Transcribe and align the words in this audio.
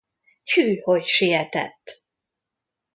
Tyű, 0.43 0.79
hogy 0.81 1.03
sietett! 1.03 2.03